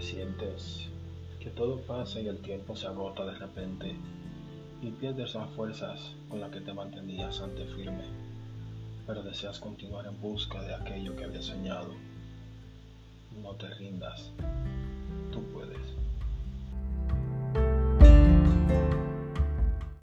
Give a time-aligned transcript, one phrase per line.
[0.00, 0.88] Sientes
[1.40, 3.94] que todo pasa y el tiempo se agota de repente
[4.80, 8.04] y pierdes las fuerzas con las que te mantenías ante firme,
[9.06, 11.92] pero deseas continuar en busca de aquello que habías soñado.
[13.42, 14.32] No te rindas.